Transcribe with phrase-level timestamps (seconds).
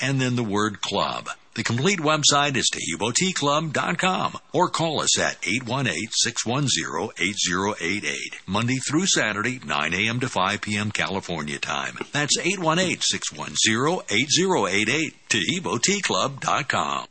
[0.00, 1.28] And then the word club.
[1.54, 8.16] The complete website is TaheeboTeaClub.com or call us at 818-610-8088.
[8.46, 10.18] Monday through Saturday, 9 a.m.
[10.20, 10.90] to 5 p.m.
[10.90, 11.96] California time.
[12.10, 15.14] That's 818-610-8088.
[15.28, 17.06] TaheeboTeaClub.com.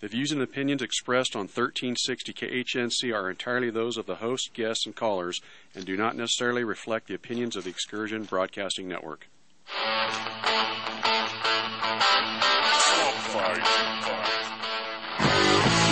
[0.04, 4.84] The views and opinions expressed on 1360 KHNC are entirely those of the host, guests,
[4.84, 5.40] and callers
[5.74, 9.28] and do not necessarily reflect the opinions of the Excursion Broadcasting Network.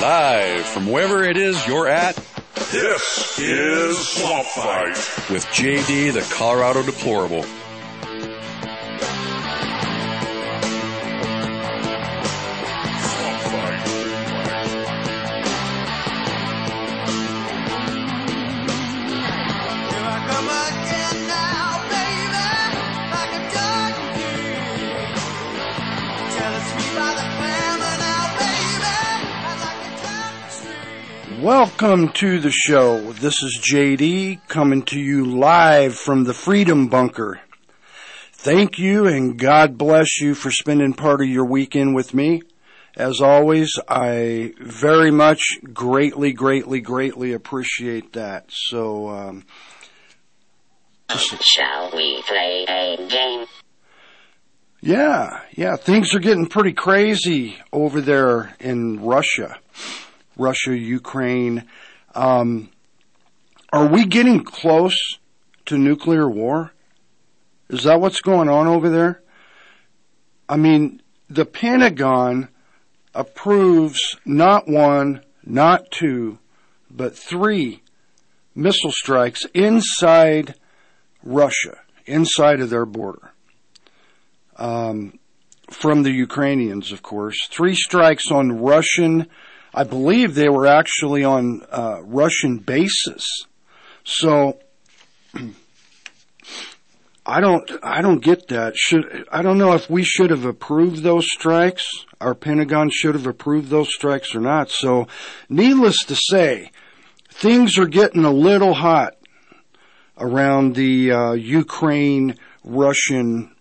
[0.03, 2.17] Live from wherever it is you're at,
[2.71, 4.89] This is Swamp Fight.
[5.31, 7.47] with JD the Colorado Deplorable.
[31.43, 33.11] Welcome to the show.
[33.15, 37.41] This is JD coming to you live from the Freedom Bunker.
[38.33, 42.43] Thank you and God bless you for spending part of your weekend with me.
[42.97, 45.41] As always, I very much
[45.73, 48.45] greatly, greatly, greatly appreciate that.
[48.49, 49.45] So, um,
[51.11, 53.47] Shall we play a game?
[54.81, 59.59] Yeah, yeah, things are getting pretty crazy over there in Russia,
[60.37, 61.65] Russia, Ukraine.
[62.15, 62.71] Um,
[63.73, 64.97] are we getting close
[65.67, 66.73] to nuclear war?
[67.69, 69.23] Is that what's going on over there?
[70.49, 72.49] I mean, the Pentagon
[73.15, 76.39] approves not one, not two,
[76.91, 77.83] but three
[78.55, 80.55] missile strikes inside
[81.23, 83.33] Russia, inside of their border
[84.57, 85.19] um,
[85.71, 87.49] from the Ukrainians, of course.
[87.51, 89.27] Three strikes on Russian,
[89.75, 93.47] I believe they were actually on uh, Russian bases.
[94.05, 94.59] So
[97.25, 98.77] I don't, I don't get that.
[98.77, 101.87] Should I don't know if we should have approved those strikes.
[102.21, 104.71] Our Pentagon should have approved those strikes or not.
[104.71, 105.07] So,
[105.49, 106.71] needless to say,
[107.31, 109.15] things are getting a little hot
[110.19, 113.55] around the uh, Ukraine Russian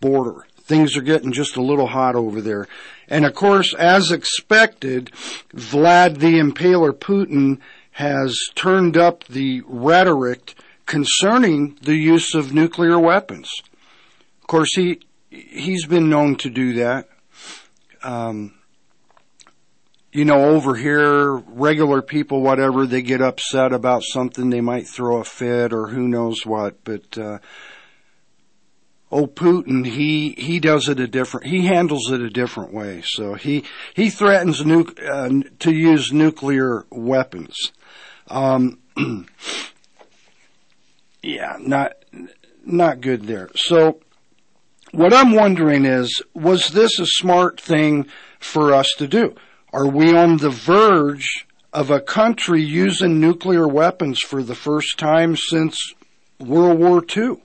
[0.00, 0.46] border.
[0.62, 2.66] Things are getting just a little hot over there.
[3.08, 5.10] And of course, as expected,
[5.54, 7.60] Vlad the Impaler Putin
[7.92, 10.54] has turned up the rhetoric
[10.86, 13.50] concerning the use of nuclear weapons.
[14.40, 15.00] Of course, he
[15.30, 17.08] he's been known to do that.
[18.02, 18.54] Um,
[20.12, 25.16] you know, over here, regular people, whatever, they get upset about something, they might throw
[25.16, 27.38] a fit or who knows what, but, uh,
[29.10, 33.02] oh, Putin, he, he does it a different, he handles it a different way.
[33.04, 35.28] So he, he threatens uh,
[35.60, 37.54] to use nuclear weapons.
[38.28, 38.80] Um,
[41.22, 41.92] yeah, not,
[42.64, 43.50] not good there.
[43.54, 44.00] So,
[44.92, 48.06] what I'm wondering is, was this a smart thing
[48.38, 49.34] for us to do?
[49.72, 55.36] Are we on the verge of a country using nuclear weapons for the first time
[55.36, 55.94] since
[56.38, 57.42] World War II?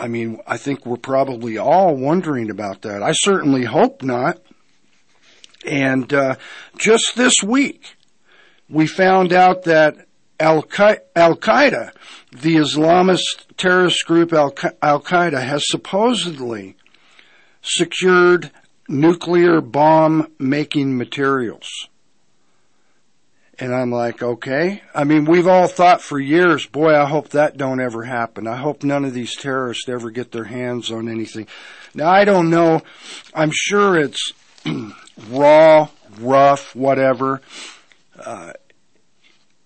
[0.00, 3.02] I mean, I think we're probably all wondering about that.
[3.02, 4.40] I certainly hope not.
[5.66, 6.36] And uh,
[6.78, 7.96] just this week,
[8.68, 10.06] we found out that
[10.40, 11.92] Al Qaeda,
[12.32, 16.76] the Islamist terrorist group Al Qaeda, has supposedly
[17.60, 18.50] secured
[18.88, 21.89] nuclear bomb making materials.
[23.60, 24.82] And I'm like, okay.
[24.94, 28.46] I mean, we've all thought for years, boy, I hope that don't ever happen.
[28.46, 31.46] I hope none of these terrorists ever get their hands on anything.
[31.94, 32.80] Now, I don't know.
[33.34, 34.32] I'm sure it's
[35.28, 37.42] raw, rough, whatever.
[38.18, 38.54] Uh,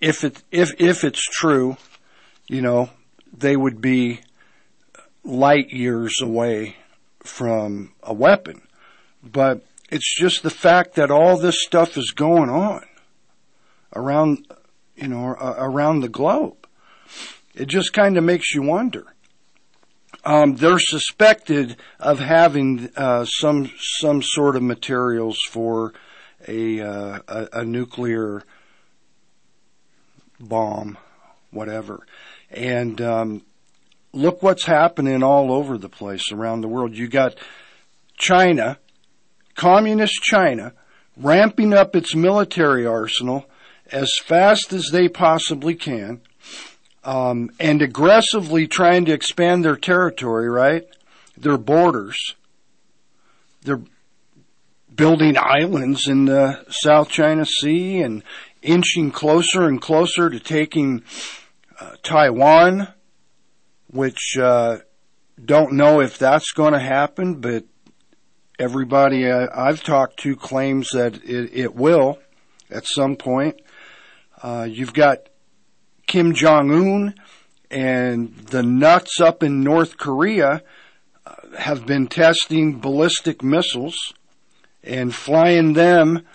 [0.00, 1.76] if it if if it's true,
[2.48, 2.90] you know,
[3.32, 4.20] they would be
[5.22, 6.76] light years away
[7.22, 8.62] from a weapon.
[9.22, 12.84] But it's just the fact that all this stuff is going on
[13.94, 14.46] around,
[14.96, 16.66] you know, around the globe.
[17.54, 19.06] It just kind of makes you wonder.
[20.24, 23.70] um, they're suspected of having uh, some
[24.00, 25.92] some sort of materials for
[26.48, 28.42] a, uh, a a nuclear
[30.40, 30.96] bomb,
[31.50, 32.06] whatever.
[32.50, 33.42] And um,
[34.12, 36.96] look what's happening all over the place around the world.
[36.96, 37.36] You got
[38.16, 38.78] China,
[39.54, 40.72] communist China,
[41.16, 43.44] ramping up its military arsenal
[43.90, 46.20] as fast as they possibly can,
[47.04, 50.84] um, and aggressively trying to expand their territory, right?
[51.36, 52.34] Their borders.
[53.62, 53.82] They're
[54.94, 58.22] building islands in the South China Sea and
[58.62, 61.02] inching closer and closer to taking
[61.78, 62.88] uh, Taiwan,
[63.88, 64.78] which uh,
[65.42, 67.64] don't know if that's going to happen, but
[68.58, 72.18] everybody I've talked to claims that it, it will
[72.70, 73.60] at some point.
[74.44, 75.30] Uh, you've got
[76.06, 77.14] Kim Jong Un
[77.70, 80.62] and the nuts up in North Korea
[81.24, 84.12] uh, have been testing ballistic missiles
[84.82, 86.26] and flying them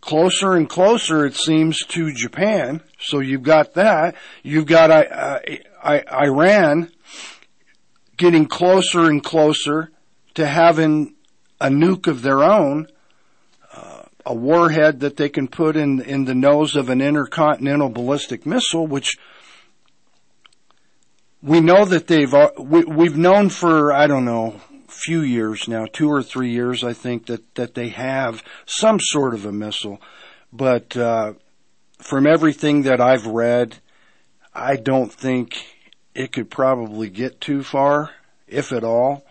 [0.00, 2.80] closer and closer, it seems, to Japan.
[3.00, 4.14] So you've got that.
[4.44, 5.40] You've got uh,
[5.84, 6.92] Iran
[8.18, 9.90] getting closer and closer
[10.34, 11.16] to having
[11.60, 12.86] a nuke of their own,
[14.26, 18.86] a warhead that they can put in in the nose of an intercontinental ballistic missile,
[18.86, 19.16] which
[21.42, 26.10] we know that they've we, we've known for I don't know few years now, two
[26.10, 30.00] or three years, I think that that they have some sort of a missile,
[30.52, 31.34] but uh,
[31.98, 33.78] from everything that I've read,
[34.54, 35.56] I don't think
[36.14, 38.10] it could probably get too far,
[38.46, 39.24] if at all.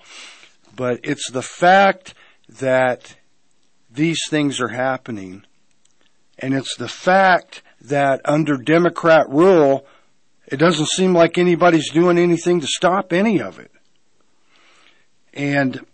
[0.75, 2.13] But it's the fact
[2.47, 3.15] that
[3.99, 5.43] these things are happening,
[6.37, 9.85] and it's the fact that under Democrat rule,
[10.47, 13.71] it doesn't seem like anybody's doing anything to stop any of it.
[15.33, 15.85] And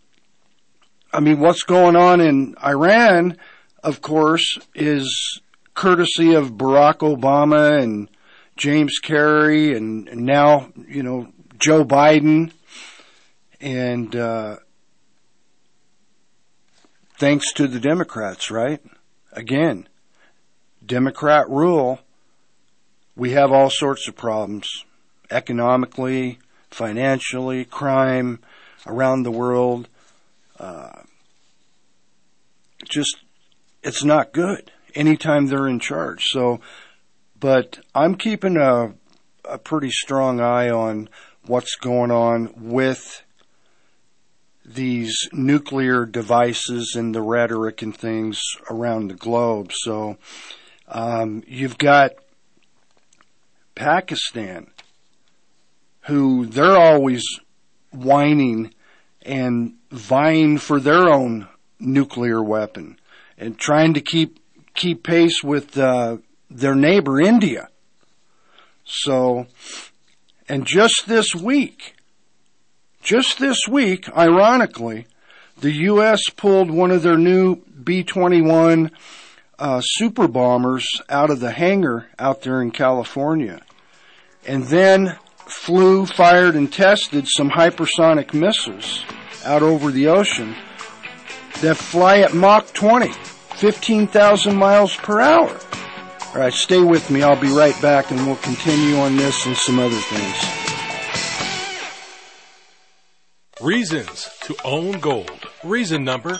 [1.11, 3.37] I mean, what's going on in Iran,
[3.83, 5.41] of course, is
[5.73, 8.07] courtesy of Barack Obama and
[8.55, 12.51] James Carey and now, you know, Joe Biden.
[13.59, 14.57] And, uh,
[17.17, 18.81] thanks to the Democrats, right?
[19.31, 19.88] Again,
[20.85, 22.00] Democrat rule,
[23.15, 24.67] we have all sorts of problems
[25.31, 26.39] economically,
[26.69, 28.39] financially, crime,
[28.85, 29.88] around the world.
[30.59, 31.01] Uh,
[32.83, 33.17] just,
[33.83, 36.23] it's not good anytime they're in charge.
[36.25, 36.59] So,
[37.39, 38.94] but I'm keeping a,
[39.45, 41.09] a pretty strong eye on
[41.45, 43.23] what's going on with
[44.65, 49.71] these nuclear devices and the rhetoric and things around the globe.
[49.73, 50.17] So,
[50.88, 52.12] um, you've got
[53.75, 54.67] Pakistan,
[56.01, 57.23] who they're always
[57.91, 58.73] whining
[59.21, 61.47] and vying for their own
[61.79, 63.00] nuclear weapon
[63.38, 64.39] and trying to keep
[64.75, 66.17] keep pace with uh,
[66.50, 67.69] their neighbor India.
[68.83, 69.47] So,
[70.47, 71.94] and just this week,
[73.05, 75.05] just this week, ironically,
[75.61, 76.27] the U.S.
[76.35, 78.91] pulled one of their new B-21
[79.59, 83.61] uh, super bombers out of the hangar out there in California,
[84.47, 89.05] and then flew, fired, and tested some hypersonic missiles
[89.45, 90.55] out over the ocean
[91.61, 93.12] that fly at Mach 20,
[93.55, 95.57] 15,000 miles per hour.
[96.33, 97.21] All right, stay with me.
[97.21, 100.64] I'll be right back and we'll continue on this and some other things.
[103.65, 105.48] Reasons to own gold.
[105.63, 106.39] Reason number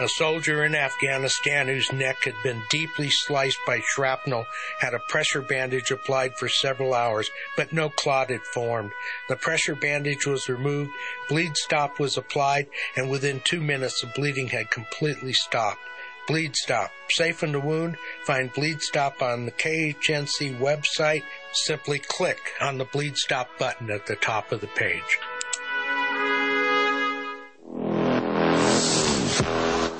[0.00, 4.46] A soldier in Afghanistan whose neck had been deeply sliced by shrapnel
[4.78, 8.92] had a pressure bandage applied for several hours, but no clot had formed.
[9.28, 10.92] The pressure bandage was removed,
[11.28, 15.80] bleed stop was applied, and within two minutes the bleeding had completely stopped.
[16.28, 16.92] Bleed Stop.
[17.10, 17.96] Safe in the wound?
[18.24, 21.22] Find Bleed Stop on the KHNC website.
[21.52, 25.18] Simply click on the Bleed Stop button at the top of the page.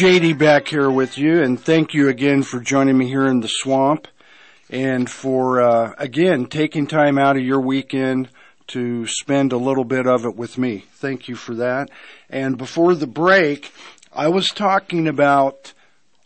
[0.00, 3.48] JD back here with you, and thank you again for joining me here in the
[3.48, 4.08] swamp,
[4.70, 8.30] and for uh, again taking time out of your weekend
[8.68, 10.86] to spend a little bit of it with me.
[10.94, 11.90] Thank you for that.
[12.30, 13.74] And before the break,
[14.10, 15.74] I was talking about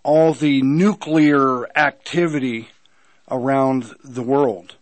[0.04, 2.68] all the nuclear activity
[3.28, 4.76] around the world.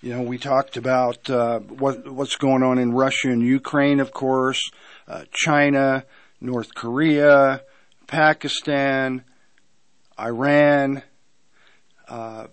[0.00, 4.12] You know, we talked about uh, what what's going on in Russia and Ukraine, of
[4.12, 4.62] course,
[5.08, 6.04] uh, China.
[6.40, 7.62] North Korea,
[8.06, 9.24] Pakistan,
[10.18, 11.02] Iran,
[12.08, 12.46] uh,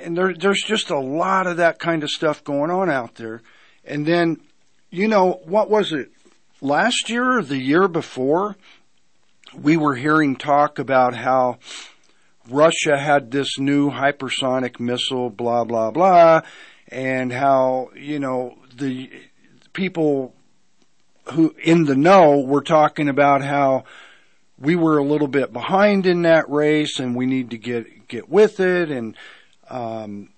[0.00, 3.42] and there, there's just a lot of that kind of stuff going on out there.
[3.84, 4.40] And then,
[4.90, 6.10] you know, what was it?
[6.60, 8.56] Last year or the year before,
[9.54, 11.58] we were hearing talk about how
[12.48, 16.40] Russia had this new hypersonic missile, blah, blah, blah,
[16.88, 19.10] and how, you know, the
[19.72, 20.34] people
[21.32, 23.84] who in the know were talking about how
[24.60, 28.28] we were a little bit behind in that race and we need to get get
[28.28, 29.16] with it and
[29.68, 30.28] um,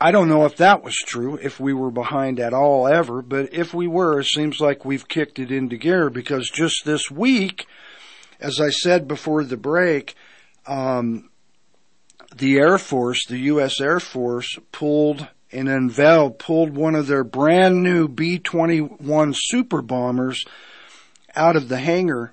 [0.00, 3.54] I don't know if that was true, if we were behind at all ever, but
[3.54, 7.66] if we were, it seems like we've kicked it into gear because just this week,
[8.40, 10.16] as I said before the break,
[10.66, 11.30] um,
[12.34, 13.80] the Air Force, the U.S.
[13.80, 20.44] Air Force, pulled and unveiled, pulled one of their brand new B-21 super bombers
[21.36, 22.32] out of the hangar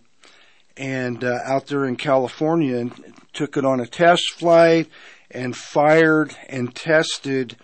[0.80, 4.90] and uh, out there in California and took it on a test flight
[5.30, 7.58] and fired and tested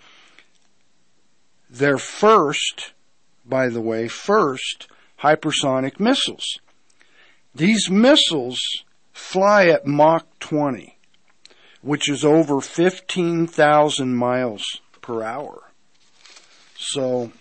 [1.70, 2.92] their first,
[3.44, 4.86] by the way, first
[5.20, 6.60] hypersonic missiles.
[7.54, 8.60] These missiles
[9.14, 10.98] fly at Mach 20,
[11.80, 14.62] which is over 15,000 miles
[15.00, 15.70] per hour.
[16.76, 17.32] So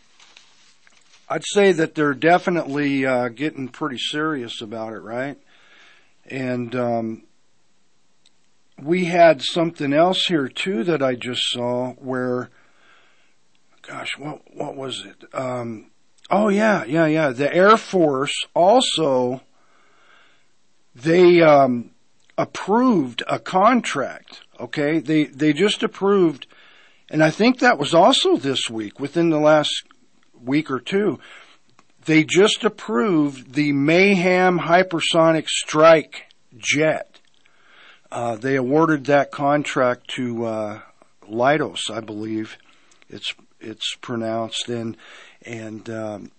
[1.27, 5.37] I'd say that they're definitely uh, getting pretty serious about it, right?
[6.25, 7.23] And um,
[8.81, 12.49] we had something else here too that I just saw where,
[13.81, 15.23] gosh, what what was it?
[15.33, 15.91] Um,
[16.29, 17.29] oh yeah, yeah, yeah.
[17.29, 19.41] The Air Force also
[20.95, 21.91] they um,
[22.37, 24.41] approved a contract.
[24.59, 26.47] Okay, they they just approved
[27.09, 29.83] and I think that was also this week, within the last
[30.41, 31.19] week or two.
[32.05, 37.19] They just approved the Mayhem Hypersonic Strike jet.
[38.11, 40.81] Uh, they awarded that contract to uh,
[41.29, 42.57] Leidos, I believe
[43.09, 44.95] it's it's pronounced, and
[45.41, 46.31] and um,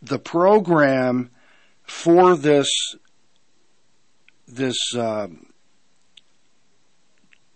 [0.00, 1.30] the program
[1.84, 2.70] for this
[4.48, 5.46] this um,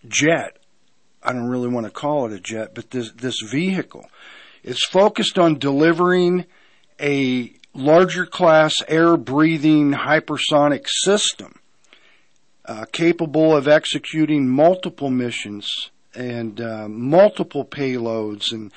[0.06, 0.58] jet
[1.26, 4.08] I don't really want to call it a jet, but this, this vehicle.
[4.62, 6.46] It's focused on delivering
[7.00, 11.58] a larger class air breathing hypersonic system
[12.64, 18.72] uh, capable of executing multiple missions and uh, multiple payloads and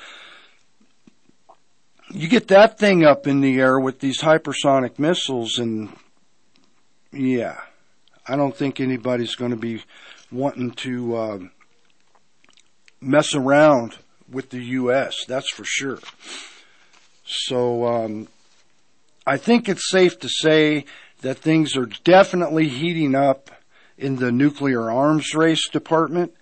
[2.11, 5.89] you get that thing up in the air with these hypersonic missiles and
[7.13, 7.61] yeah
[8.27, 9.81] i don't think anybody's going to be
[10.31, 11.39] wanting to uh,
[13.01, 13.97] mess around
[14.29, 15.25] with the U.S.
[15.27, 15.99] That's for sure.
[17.29, 18.27] So um,
[19.27, 20.85] I think it's safe to say
[21.21, 23.51] that things are definitely heating up
[23.99, 26.33] in the nuclear arms race department.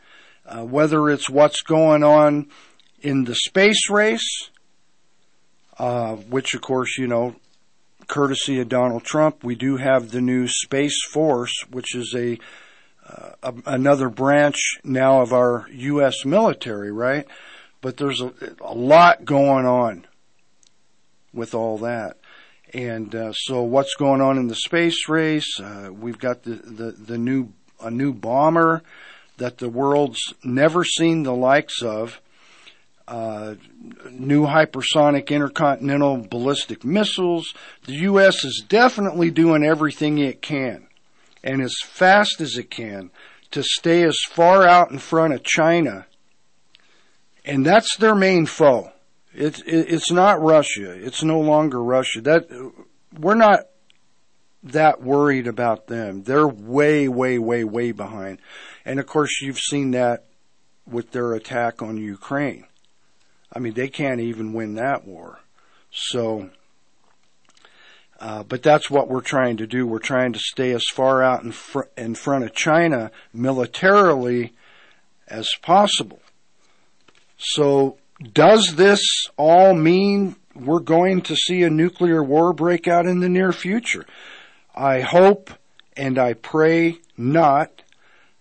[0.46, 2.48] Uh, whether it's what's going on
[3.02, 4.50] in the space race,
[5.78, 7.36] uh, which of course, you know,
[8.08, 12.40] courtesy of Donald Trump, we do have the new Space Force, which is a,
[13.44, 16.24] uh, another branch now of our U.S.
[16.24, 17.28] military, right?
[17.82, 20.07] But there's a, a lot going on
[21.38, 22.18] with all that.
[22.74, 25.60] And uh, so, what's going on in the space race?
[25.60, 28.84] Uh, we've got the, the, the new a new bomber
[29.38, 32.20] that the world's never seen the likes of.
[33.08, 33.56] Uh,
[34.12, 37.54] new hypersonic intercontinental ballistic missiles.
[37.86, 38.44] The U.S.
[38.44, 40.88] is definitely doing everything it can
[41.42, 43.10] and as fast as it can
[43.52, 46.06] to stay as far out in front of China.
[47.46, 48.92] And that's their main foe.
[49.38, 50.92] It's it's not Russia.
[50.92, 52.22] It's no longer Russia.
[52.22, 52.50] That
[53.18, 53.68] we're not
[54.64, 56.24] that worried about them.
[56.24, 58.40] They're way, way, way, way behind.
[58.84, 60.26] And of course, you've seen that
[60.88, 62.66] with their attack on Ukraine.
[63.54, 65.40] I mean, they can't even win that war.
[65.92, 66.50] So,
[68.20, 69.86] uh, but that's what we're trying to do.
[69.86, 74.54] We're trying to stay as far out in, fr- in front of China militarily
[75.28, 76.22] as possible.
[77.38, 77.98] So,
[78.34, 79.02] does this
[79.38, 84.06] all mean we're going to see a nuclear war break out in the near future?
[84.76, 85.52] I hope
[85.96, 87.84] and I pray not.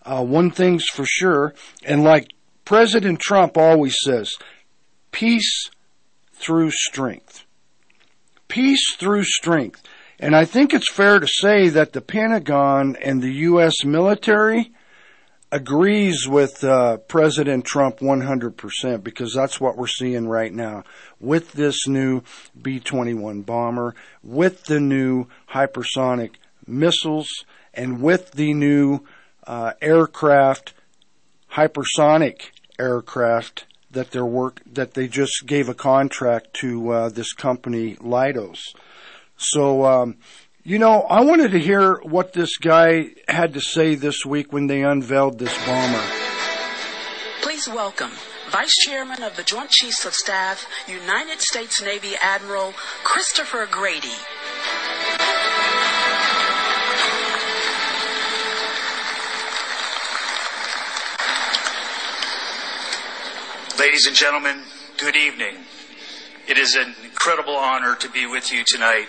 [0.04, 1.52] Uh, one thing's for sure,
[1.84, 2.32] and like
[2.64, 4.32] President Trump always says,
[5.10, 5.70] peace
[6.32, 7.44] through strength.
[8.46, 9.82] Peace through strength.
[10.18, 13.84] And I think it's fair to say that the Pentagon and the U.S.
[13.84, 14.72] military
[15.56, 20.84] agrees with uh, President Trump 100% because that's what we're seeing right now
[21.18, 22.20] with this new
[22.60, 26.32] B 21 bomber, with the new hypersonic
[26.66, 27.30] missiles,
[27.72, 29.00] and with the new
[29.46, 30.74] uh, aircraft,
[31.52, 37.94] hypersonic aircraft that their work that they just gave a contract to uh, this company
[37.94, 38.58] Leidos.
[39.38, 40.16] So um,
[40.66, 44.66] you know, I wanted to hear what this guy had to say this week when
[44.66, 46.02] they unveiled this bomber.
[47.40, 48.10] Please welcome
[48.50, 52.72] Vice Chairman of the Joint Chiefs of Staff, United States Navy Admiral
[53.04, 54.08] Christopher Grady.
[63.78, 64.64] Ladies and gentlemen,
[64.98, 65.58] good evening.
[66.48, 69.06] It is an incredible honor to be with you tonight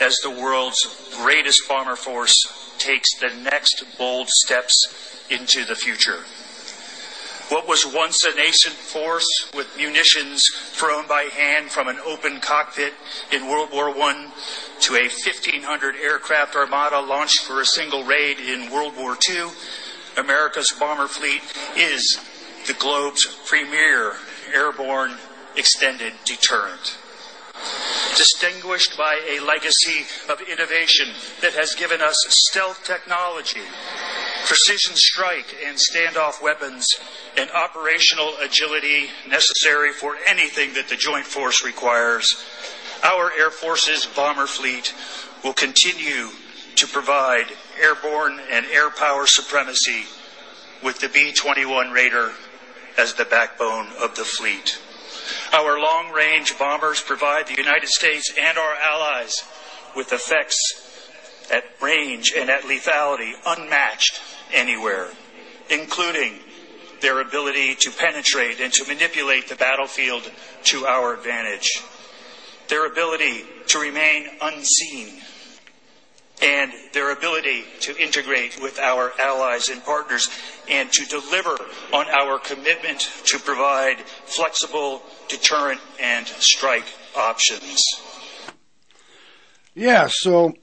[0.00, 0.78] as the world's
[1.16, 2.36] greatest bomber force
[2.78, 6.24] takes the next bold steps into the future.
[7.48, 12.92] What was once a nascent force with munitions thrown by hand from an open cockpit
[13.32, 14.30] in World War I
[14.80, 19.48] to a 1,500 aircraft armada launched for a single raid in World War II,
[20.18, 21.40] America's bomber fleet
[21.74, 22.20] is
[22.66, 24.12] the globe's premier
[24.52, 25.16] airborne
[25.56, 26.98] extended deterrent
[28.16, 31.08] distinguished by a legacy of innovation
[31.40, 33.60] that has given us stealth technology,
[34.46, 36.86] precision strike and standoff weapons,
[37.36, 42.44] and operational agility necessary for anything that the Joint Force requires.
[43.04, 44.94] Our Air Force's bomber fleet
[45.44, 46.28] will continue
[46.74, 47.46] to provide
[47.80, 50.04] airborne and air power supremacy
[50.82, 52.32] with the B 21 Raider
[52.96, 54.78] as the backbone of the fleet.
[55.52, 59.42] Our long range bombers provide the United States and our allies
[59.96, 60.58] with effects
[61.50, 64.20] at range and at lethality unmatched
[64.52, 65.08] anywhere,
[65.70, 66.40] including
[67.00, 70.30] their ability to penetrate and to manipulate the battlefield
[70.64, 71.82] to our advantage,
[72.68, 75.22] their ability to remain unseen,
[76.42, 80.28] and their ability to integrate with our allies and partners
[80.68, 81.56] and to deliver
[81.92, 87.82] on our commitment to provide flexible deterrent and strike options.
[89.74, 90.54] Yeah, so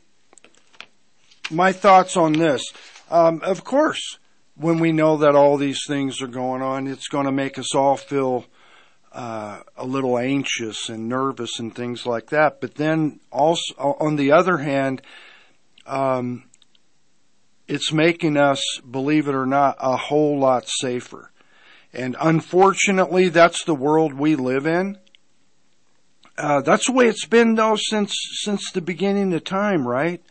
[1.51, 2.63] my thoughts on this.
[3.09, 4.17] Um, of course,
[4.55, 7.75] when we know that all these things are going on, it's going to make us
[7.75, 8.45] all feel
[9.11, 12.59] uh, a little anxious and nervous and things like that.
[12.61, 15.01] But then also, on the other hand,
[15.85, 16.45] um,
[17.67, 21.31] it's making us, believe it or not, a whole lot safer.
[21.93, 24.97] And unfortunately, that's the world we live in.
[26.37, 30.21] Uh, that's the way it's been though since since the beginning of time, right?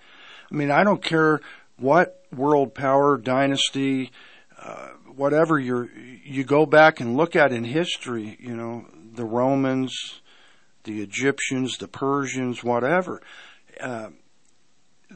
[0.50, 1.40] I mean, I don't care
[1.78, 4.12] what world power dynasty,
[4.60, 5.88] uh, whatever you
[6.22, 8.36] you go back and look at in history.
[8.38, 10.20] You know, the Romans,
[10.84, 13.22] the Egyptians, the Persians, whatever.
[13.80, 14.10] Uh,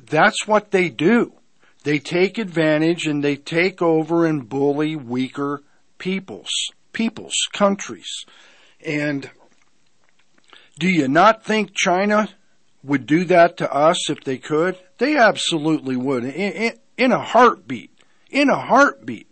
[0.06, 1.32] that's what they do.
[1.84, 5.62] They take advantage and they take over and bully weaker
[5.98, 6.50] peoples,
[6.92, 8.24] peoples, countries.
[8.84, 9.30] And
[10.78, 12.28] Do you not think China
[12.84, 14.78] would do that to us if they could?
[14.98, 16.24] They absolutely would.
[16.24, 17.90] In, in, in a heartbeat.
[18.30, 19.26] In a heartbeat.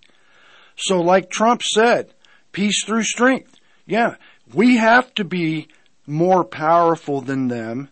[0.77, 2.13] So like Trump said,
[2.53, 3.55] peace through strength.
[3.87, 4.17] Yeah,
[4.53, 5.69] we have to be
[6.07, 7.91] more powerful than them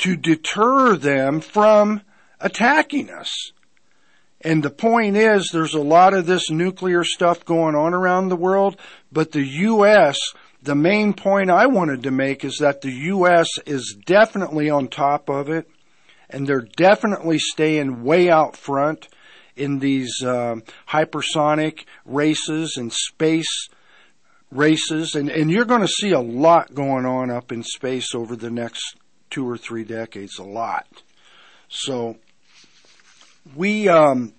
[0.00, 2.02] to deter them from
[2.40, 3.52] attacking us.
[4.40, 8.36] And the point is, there's a lot of this nuclear stuff going on around the
[8.36, 8.76] world,
[9.12, 10.18] but the U.S.,
[10.62, 13.48] the main point I wanted to make is that the U.S.
[13.66, 15.68] is definitely on top of it,
[16.30, 19.08] and they're definitely staying way out front
[19.56, 23.68] in these um, hypersonic races and space
[24.50, 28.34] races, and, and you're going to see a lot going on up in space over
[28.34, 28.96] the next
[29.30, 30.86] two or three decades, a lot.
[31.68, 32.16] So,
[33.54, 34.34] we, um,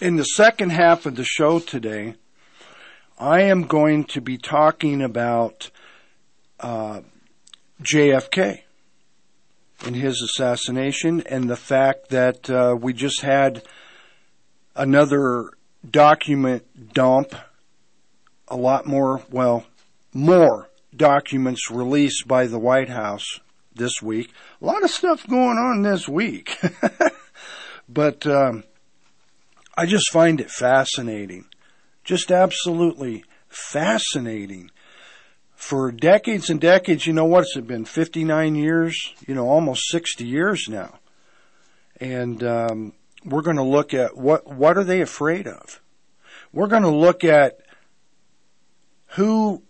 [0.00, 2.14] in the second half of the show today,
[3.18, 5.70] I am going to be talking about
[6.60, 7.00] uh,
[7.82, 8.62] JFK
[9.84, 13.62] and his assassination and the fact that uh, we just had
[14.74, 15.50] another
[15.88, 17.34] document dump,
[18.48, 19.66] a lot more, well,
[20.12, 23.40] more documents released by the White House
[23.78, 24.30] this week.
[24.60, 26.58] A lot of stuff going on this week.
[27.88, 28.64] but um,
[29.76, 31.46] I just find it fascinating.
[32.04, 34.70] Just absolutely fascinating.
[35.54, 37.84] For decades and decades, you know what's It's been?
[37.84, 38.96] 59 years?
[39.26, 40.98] You know, almost 60 years now.
[42.00, 42.92] And um,
[43.24, 45.80] we're going to look at what what are they afraid of?
[46.52, 47.58] We're going to look at
[49.12, 49.62] who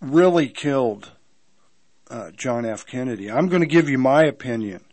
[0.00, 1.12] really killed
[2.10, 2.86] uh, John F.
[2.86, 3.30] Kennedy.
[3.30, 4.84] I'm going to give you my opinion,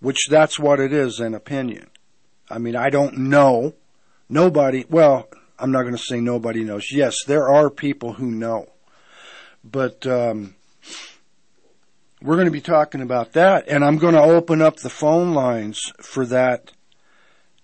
[0.00, 1.88] which that's what it is an opinion.
[2.50, 3.74] I mean, I don't know.
[4.28, 5.28] Nobody, well,
[5.58, 6.92] I'm not going to say nobody knows.
[6.92, 8.66] Yes, there are people who know.
[9.64, 10.54] But um,
[12.22, 15.34] we're going to be talking about that, and I'm going to open up the phone
[15.34, 16.72] lines for that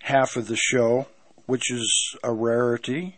[0.00, 1.06] half of the show,
[1.46, 3.16] which is a rarity.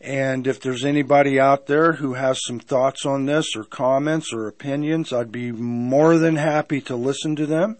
[0.00, 4.46] And if there's anybody out there who has some thoughts on this or comments or
[4.46, 7.78] opinions, I'd be more than happy to listen to them.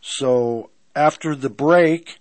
[0.00, 2.18] So after the break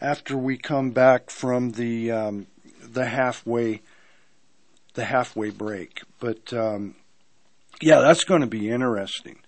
[0.01, 2.47] after we come back from the um,
[2.81, 3.81] the halfway
[4.99, 6.01] the halfway break.
[6.19, 6.95] But um,
[7.81, 9.39] yeah, that's going to be interesting.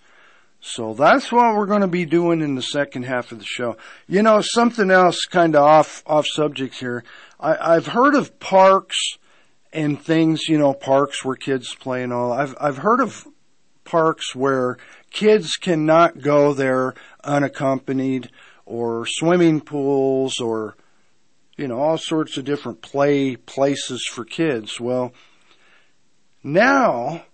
[0.62, 3.76] So that's what we're going to be doing in the second half of the show.
[4.08, 7.04] You know, something else kind of off off subject here.
[7.40, 8.98] I, I've heard of parks
[9.74, 12.32] and things, you know, parks where kids play and all.
[12.32, 13.28] I've I've heard of
[13.84, 14.78] parks where
[15.12, 16.94] kids cannot go there
[17.26, 18.30] unaccompanied
[18.66, 20.78] or swimming pools or
[21.58, 24.80] you know all sorts of different play places for kids.
[24.80, 25.12] Well,
[26.44, 27.26] now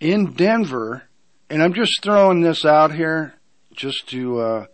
[0.00, 1.04] in Denver,
[1.48, 3.34] and I'm just throwing this out here
[3.74, 4.66] just to uh,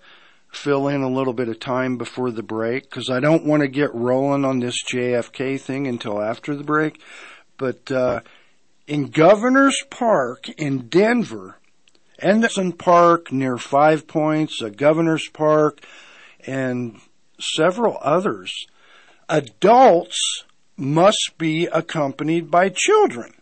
[0.52, 3.68] fill in a little bit of time before the break because I don't want to
[3.68, 7.00] get rolling on this JFK thing until after the break.
[7.56, 8.20] But uh,
[8.86, 11.58] in Governor's Park in Denver,
[12.18, 15.80] Anderson Park near Five Points, a Governor's Park,
[16.46, 17.00] and
[17.40, 18.66] several others,
[19.28, 20.44] adults
[20.76, 23.32] must be accompanied by children.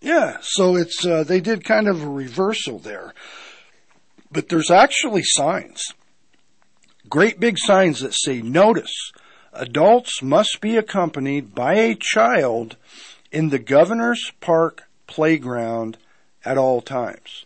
[0.00, 3.12] Yeah, so it's uh, they did kind of a reversal there.
[4.32, 5.92] But there's actually signs.
[7.08, 9.12] Great big signs that say notice
[9.52, 12.76] adults must be accompanied by a child
[13.32, 15.98] in the Governor's Park playground
[16.44, 17.44] at all times.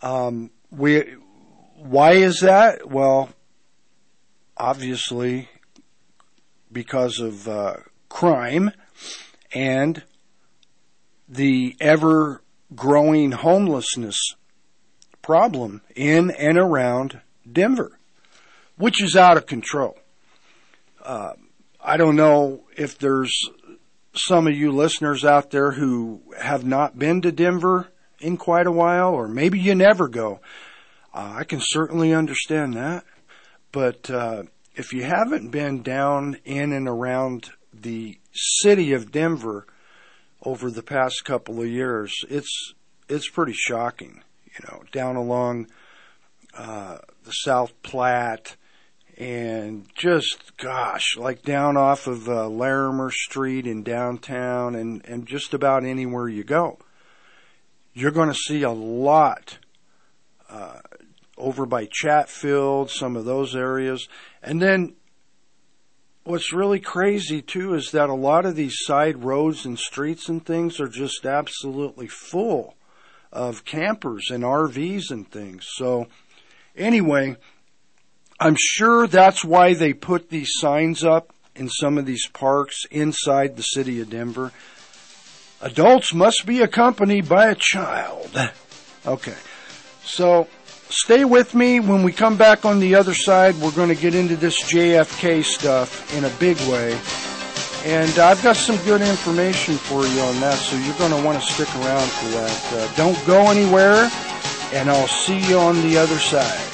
[0.00, 1.00] Um, we,
[1.74, 2.88] why is that?
[2.88, 3.30] Well,
[4.56, 5.48] obviously
[6.70, 7.76] because of uh,
[8.08, 8.70] crime
[9.52, 10.02] and
[11.28, 12.42] the ever
[12.74, 14.34] growing homelessness
[15.22, 17.98] problem in and around Denver,
[18.76, 19.98] which is out of control.
[21.02, 21.32] Uh,
[21.80, 23.32] I don't know if there's
[24.14, 27.88] some of you listeners out there who have not been to Denver
[28.20, 30.40] in quite a while, or maybe you never go.
[31.14, 33.04] Uh, I can certainly understand that.
[33.70, 39.66] But uh, if you haven't been down in and around the city of Denver
[40.48, 42.72] over the past couple of years, it's
[43.06, 44.22] it's pretty shocking.
[44.46, 45.68] You know, down along
[46.56, 48.56] uh, the South Platte,
[49.18, 55.52] and just gosh, like down off of uh, Larimer Street in downtown, and and just
[55.52, 56.78] about anywhere you go,
[57.92, 59.58] you're going to see a lot
[60.48, 60.80] uh,
[61.36, 64.08] over by Chatfield, some of those areas.
[64.42, 64.94] And then
[66.28, 70.44] what's really crazy too is that a lot of these side roads and streets and
[70.44, 72.76] things are just absolutely full
[73.32, 75.66] of campers and RVs and things.
[75.76, 76.06] So
[76.76, 77.36] anyway,
[78.38, 83.56] I'm sure that's why they put these signs up in some of these parks inside
[83.56, 84.52] the city of Denver.
[85.62, 88.30] Adults must be accompanied by a child.
[89.06, 89.36] Okay.
[90.04, 90.46] So
[90.90, 91.80] stay with me.
[91.80, 95.44] When we come back on the other side, we're going to get into this JFK
[95.44, 96.98] stuff in a big way.
[97.84, 101.40] And I've got some good information for you on that, so you're going to want
[101.40, 102.72] to stick around for that.
[102.72, 104.10] Uh, don't go anywhere,
[104.72, 106.64] and I'll see you on the other side.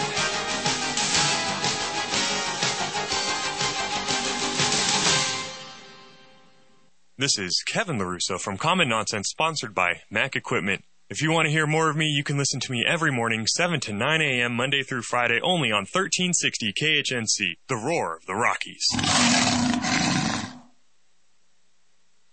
[7.16, 10.85] This is Kevin LaRusso from Common Nonsense, sponsored by Mac Equipment.
[11.11, 13.47] If you want to hear more of me, you can listen to me every morning,
[13.47, 18.35] 7 to 9 a.m., Monday through Friday, only on 1360 KHNC, the roar of the
[18.35, 18.87] Rockies.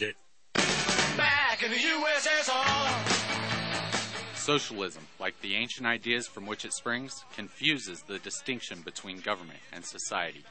[0.00, 0.16] it.
[0.54, 3.22] Back in the USSR.
[4.34, 9.84] Socialism, like the ancient ideas from which it springs, confuses the distinction between government and
[9.84, 10.44] society.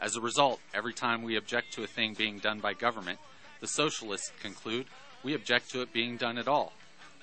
[0.00, 3.18] As a result, every time we object to a thing being done by government,
[3.60, 4.86] the socialists conclude
[5.22, 6.72] we object to it being done at all.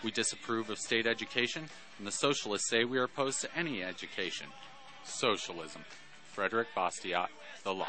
[0.03, 1.65] We disapprove of state education,
[1.97, 4.47] and the socialists say we are opposed to any education.
[5.03, 5.81] Socialism.
[6.33, 7.29] Frederick Bastiat,
[7.65, 7.87] The Law.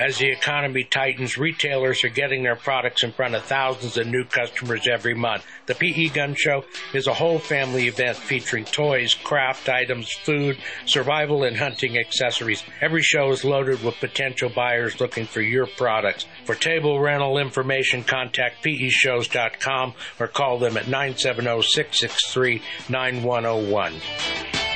[0.00, 4.24] As the economy tightens, retailers are getting their products in front of thousands of new
[4.24, 5.44] customers every month.
[5.66, 11.44] The PE Gun Show is a whole family event featuring toys, craft items, food, survival,
[11.44, 12.62] and hunting accessories.
[12.80, 16.24] Every show is loaded with potential buyers looking for your products.
[16.46, 24.69] For table rental information, contact peshows.com or call them at 970 663 9101.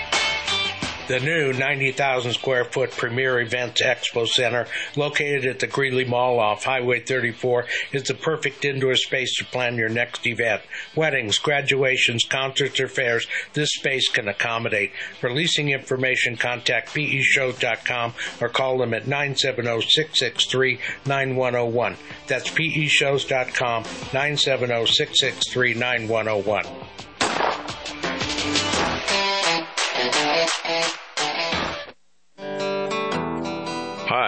[1.06, 6.64] The new 90,000 square foot Premier Events Expo Center, located at the Greeley Mall off
[6.64, 10.62] Highway 34, is the perfect indoor space to plan your next event.
[10.96, 14.92] Weddings, graduations, concerts, or fairs, this space can accommodate.
[15.20, 21.96] For leasing information, contact peshows.com or call them at 970-663-9101.
[22.28, 26.66] That's peshows.com, 970-663-9101.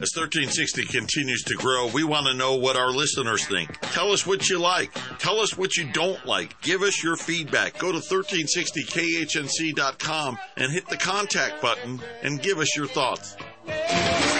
[0.00, 3.80] As 1360 continues to grow, we want to know what our listeners think.
[3.80, 4.92] Tell us what you like.
[5.18, 6.62] Tell us what you don't like.
[6.62, 7.78] Give us your feedback.
[7.78, 13.36] Go to 1360khnc.com and hit the contact button and give us your thoughts.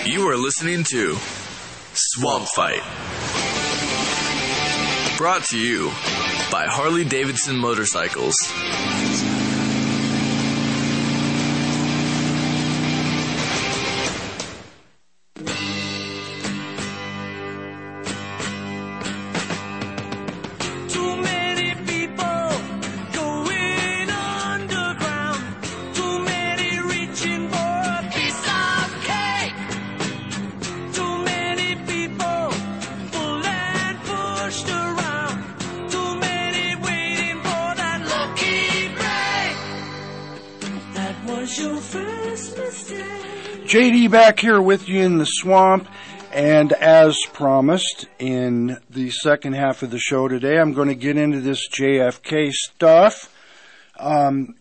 [0.06, 1.16] You are listening to
[1.92, 2.84] Swamp Fight.
[5.18, 5.88] Brought to you
[6.52, 8.36] by Harley Davidson Motorcycles.
[43.68, 45.88] JD back here with you in the swamp.
[46.32, 51.18] And as promised in the second half of the show today, I'm going to get
[51.18, 53.30] into this JFK stuff.
[53.98, 54.54] Um,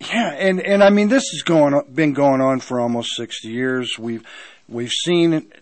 [0.00, 3.98] yeah, and, and I mean, this has going, been going on for almost 60 years.
[3.98, 4.26] We've,
[4.66, 5.52] we've seen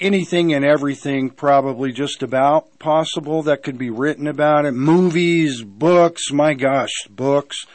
[0.00, 4.72] anything and everything probably just about possible that could be written about it.
[4.72, 7.66] Movies, books, my gosh, books,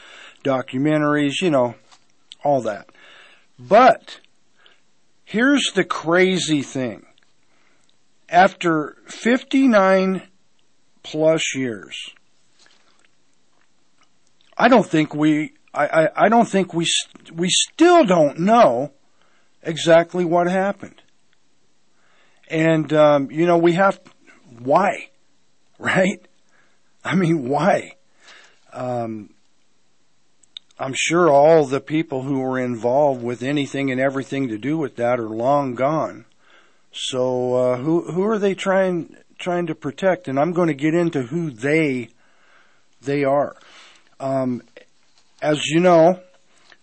[0.44, 1.76] documentaries, you know,
[2.44, 2.90] all that.
[3.60, 4.20] But
[5.24, 7.06] here's the crazy thing.
[8.30, 10.24] After 59
[11.04, 12.14] plus years,
[14.58, 16.86] I don't think we, I, I, I don't think we,
[17.34, 18.92] we still don't know
[19.64, 21.02] exactly what happened.
[22.50, 24.00] And, um, you know, we have,
[24.60, 25.10] why?
[25.80, 26.26] Right?
[27.06, 27.98] I mean, why?
[28.74, 29.30] Um,
[30.80, 34.96] I'm sure all the people who were involved with anything and everything to do with
[34.98, 36.26] that are long gone.
[36.92, 40.28] So, uh, who, who are they trying, trying to protect?
[40.28, 42.10] And I'm going to get into who they,
[43.02, 43.56] they are.
[44.20, 44.62] Um,
[45.42, 46.20] as you know,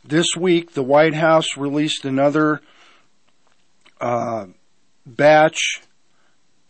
[0.05, 2.61] this week the White House released another
[4.01, 4.47] uh,
[5.07, 5.81] batch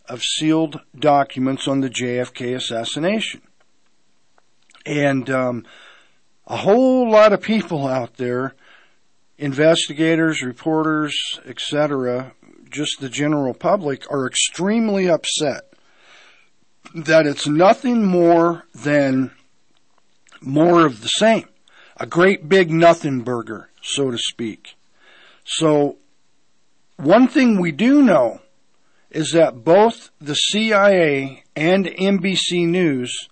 [0.07, 3.41] of sealed documents on the JFK assassination.
[4.85, 5.65] And um,
[6.47, 8.53] a whole lot of people out there,
[9.37, 12.33] investigators, reporters, etc.,
[12.69, 15.73] just the general public, are extremely upset
[16.93, 19.31] that it's nothing more than
[20.41, 21.47] more of the same.
[21.97, 24.75] A great big nothing burger, so to speak.
[25.45, 25.97] So,
[26.97, 28.41] one thing we do know
[29.09, 33.29] is that both the CIA and NBC News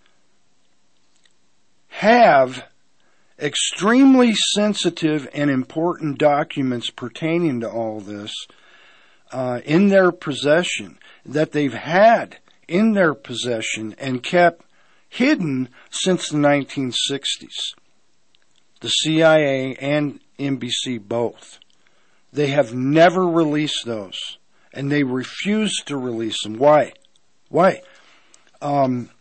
[1.90, 2.66] have
[3.40, 8.34] extremely sensitive and important documents pertaining to all this
[9.32, 14.64] uh, in their possession that they've had in their possession and kept
[15.10, 17.76] hidden since the 1960s.
[18.82, 21.60] The CIA and NBC both.
[22.32, 24.38] They have never released those,
[24.74, 26.58] and they refuse to release them.
[26.58, 26.94] Why?
[27.50, 27.82] Why?
[28.62, 29.12] Um,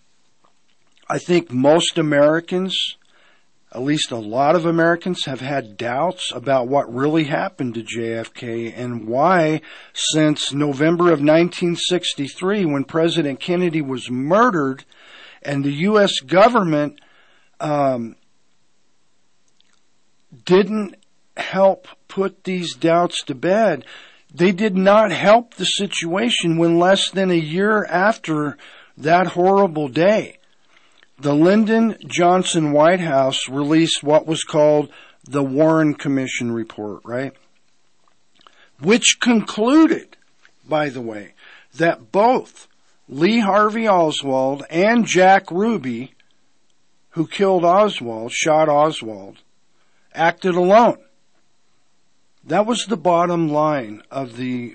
[1.08, 2.96] I think most Americans,
[3.74, 8.76] at least a lot of Americans, have had doubts about what really happened to JFK
[8.76, 9.62] and why,
[9.94, 14.84] since November of 1963, when President Kennedy was murdered,
[15.42, 16.20] and the U.S.
[16.20, 17.00] government
[17.60, 18.16] um,
[20.44, 20.96] didn't
[21.36, 23.86] help put these doubts to bed.
[24.34, 28.58] They did not help the situation when less than a year after
[28.98, 30.38] that horrible day,
[31.22, 34.90] the Lyndon Johnson White House released what was called
[35.22, 37.32] the Warren Commission report, right?
[38.80, 40.16] Which concluded,
[40.68, 41.34] by the way,
[41.76, 42.66] that both
[43.08, 46.14] Lee Harvey Oswald and Jack Ruby,
[47.10, 49.38] who killed Oswald, shot Oswald,
[50.12, 50.98] acted alone.
[52.42, 54.74] That was the bottom line of the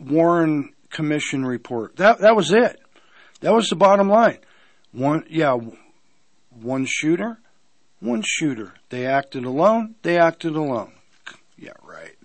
[0.00, 1.94] Warren Commission report.
[1.96, 2.80] That that was it.
[3.42, 4.38] That was the bottom line.
[4.98, 5.56] One yeah,
[6.50, 7.38] one shooter,
[8.00, 8.74] one shooter.
[8.88, 9.94] They acted alone.
[10.02, 10.92] They acted alone.
[11.56, 12.16] Yeah, right.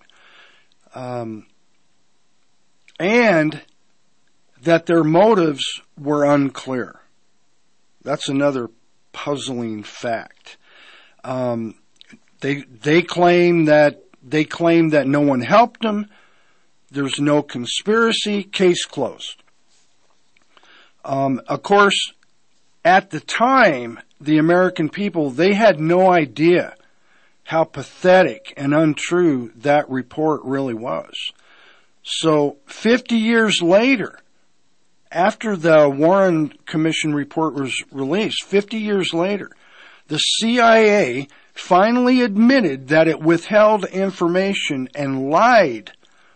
[0.92, 1.46] Um,
[2.98, 3.62] and
[4.60, 5.64] that their motives
[5.96, 7.00] were unclear.
[8.02, 8.70] That's another
[9.12, 10.56] puzzling fact.
[11.22, 11.76] Um,
[12.40, 16.08] they they claim that they claim that no one helped them.
[16.90, 18.42] There's no conspiracy.
[18.42, 19.44] Case closed.
[21.04, 22.14] Um, of course,
[22.84, 26.74] at the time, the American people they had no idea
[27.44, 31.14] how pathetic and untrue that report really was.
[32.02, 34.18] So, 50 years later,
[35.10, 39.50] after the Warren Commission report was released, 50 years later,
[40.08, 45.92] the CIA finally admitted that it withheld information and lied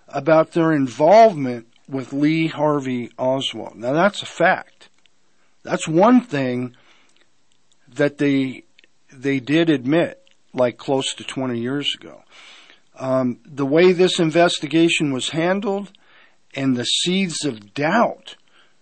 [0.09, 3.77] about their involvement with Lee Harvey Oswald.
[3.77, 4.78] Now that's a fact.
[5.63, 6.77] That's one thing
[7.89, 8.65] that they
[9.13, 12.23] they did admit, like close to 20 years ago.
[12.99, 15.93] Um, the way this investigation was handled
[16.55, 18.37] and the seeds of doubt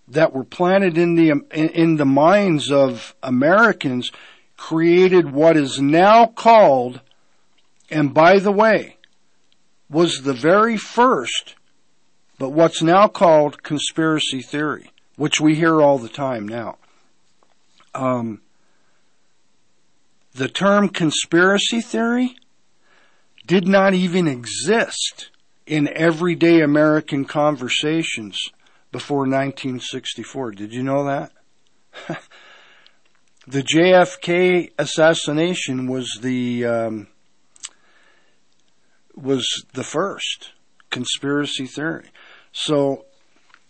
[0.08, 4.10] that were planted in the in, in the minds of Americans
[4.56, 7.00] created what is now called,
[7.90, 8.96] and by the way,
[9.90, 11.54] was the very first,
[12.38, 16.76] but what's now called conspiracy theory, which we hear all the time now.
[17.94, 18.42] Um,
[20.34, 22.36] the term conspiracy theory
[23.46, 25.30] did not even exist
[25.66, 28.38] in everyday American conversations
[28.92, 30.52] before 1964.
[30.52, 31.32] Did you know that?
[33.46, 37.06] the JFK assassination was the um,
[39.14, 40.52] was the first
[40.90, 42.10] conspiracy theory.
[42.52, 43.05] So,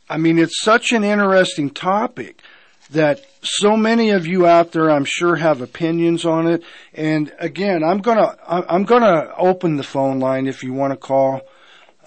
[0.09, 2.43] I mean, it's such an interesting topic
[2.91, 6.63] that so many of you out there, I'm sure, have opinions on it.
[6.95, 11.43] And again, I'm gonna I'm gonna open the phone line if you want to call.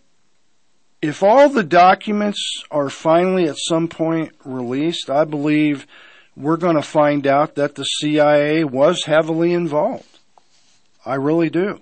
[1.06, 5.86] if all the documents are finally at some point released, I believe
[6.36, 10.18] we're going to find out that the CIA was heavily involved.
[11.04, 11.80] I really do.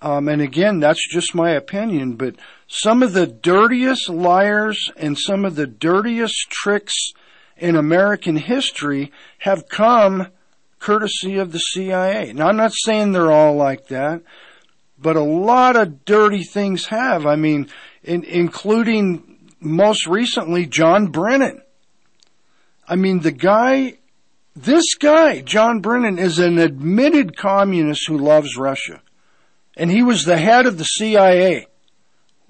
[0.00, 2.36] Um, and again, that's just my opinion, but
[2.66, 7.12] some of the dirtiest liars and some of the dirtiest tricks
[7.56, 10.28] in American history have come
[10.80, 12.32] courtesy of the CIA.
[12.32, 14.22] Now, I'm not saying they're all like that,
[15.02, 17.26] but a lot of dirty things have.
[17.26, 17.68] I mean,
[18.02, 21.62] in, including most recently John Brennan.
[22.86, 23.98] I mean, the guy,
[24.54, 29.02] this guy, John Brennan, is an admitted communist who loves Russia.
[29.76, 31.66] And he was the head of the CIA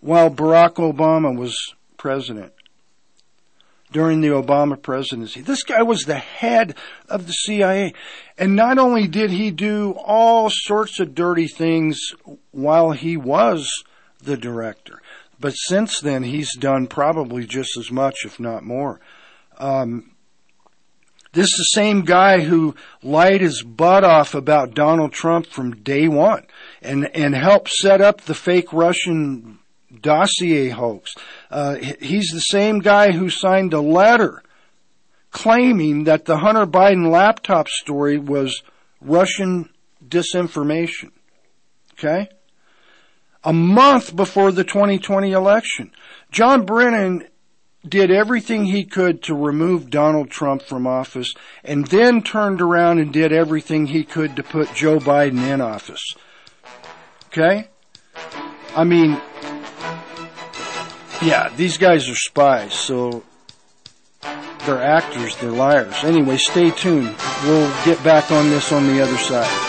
[0.01, 1.57] while Barack Obama was
[1.97, 2.53] president.
[3.93, 5.43] During the Obama presidency.
[5.43, 6.75] This guy was the head
[7.09, 7.93] of the CIA.
[8.39, 12.01] And not only did he do all sorts of dirty things
[12.51, 13.85] while he was
[14.23, 15.03] the director,
[15.39, 19.01] but since then he's done probably just as much, if not more.
[19.59, 20.13] Um,
[21.33, 26.07] this is the same guy who lied his butt off about Donald Trump from day
[26.07, 26.47] one
[26.83, 29.59] and, and helped set up the fake Russian
[30.03, 31.15] dossier hoax.
[31.51, 34.43] Uh, he's the same guy who signed a letter
[35.31, 38.63] claiming that the Hunter Biden laptop story was
[39.01, 39.71] Russian
[40.07, 41.11] disinformation.
[41.95, 42.29] Okay?
[43.43, 45.91] A month before the 2020 election.
[46.31, 47.27] John Brennan
[47.87, 51.35] did everything he could to remove Donald Trump from office
[51.65, 56.15] and then turned around and did everything he could to put Joe Biden in office.
[57.27, 57.69] Okay?
[58.77, 59.21] I mean,
[61.25, 63.25] yeah, these guys are spies, so
[64.67, 66.05] they're actors, they're liars.
[66.05, 67.17] Anyway, stay tuned.
[67.45, 69.69] We'll get back on this on the other side.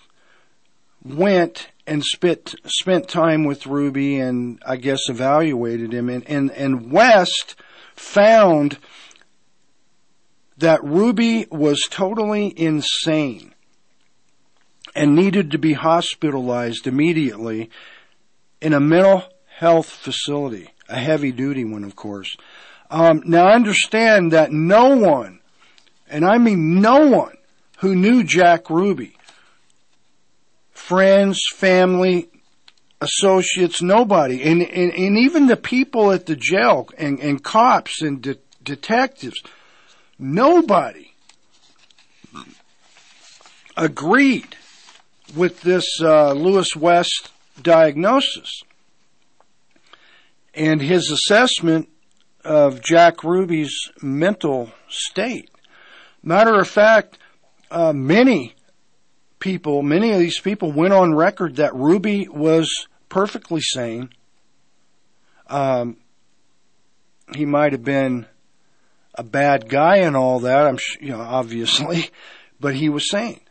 [1.03, 6.91] went and spent spent time with Ruby and I guess evaluated him and and, and
[6.91, 7.55] West
[7.95, 8.77] found
[10.57, 13.53] that Ruby was totally insane
[14.97, 17.69] and needed to be hospitalized immediately
[18.59, 19.23] in a mental
[19.57, 22.35] health facility, a heavy duty one, of course.
[22.89, 25.39] Um, now, understand that no one,
[26.09, 27.37] and I mean no one,
[27.79, 29.15] who knew Jack Ruby,
[30.71, 32.29] friends, family,
[32.99, 38.21] associates, nobody, and, and, and even the people at the jail and, and cops and
[38.21, 39.39] de- detectives,
[40.17, 41.11] nobody
[43.75, 44.56] agreed
[45.35, 48.61] with this uh, Louis West diagnosis
[50.53, 51.89] and his assessment
[52.43, 55.49] of Jack Ruby's mental state.
[56.23, 57.17] Matter of fact,
[57.69, 58.55] uh, many
[59.39, 64.09] people, many of these people went on record that Ruby was perfectly sane.
[65.47, 65.97] Um,
[67.35, 68.25] he might have been
[69.13, 70.65] a bad guy and all that.
[70.67, 72.09] I'm, you know, obviously,
[72.59, 73.41] but he was sane.